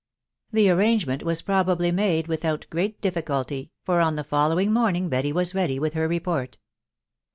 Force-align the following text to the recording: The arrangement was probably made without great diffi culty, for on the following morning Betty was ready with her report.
The 0.51 0.67
arrangement 0.67 1.21
was 1.21 1.43
probably 1.43 1.91
made 1.91 2.25
without 2.27 2.65
great 2.71 2.99
diffi 3.01 3.21
culty, 3.21 3.69
for 3.85 3.99
on 4.01 4.15
the 4.15 4.23
following 4.23 4.73
morning 4.73 5.09
Betty 5.09 5.31
was 5.31 5.53
ready 5.53 5.77
with 5.77 5.93
her 5.93 6.07
report. 6.07 6.57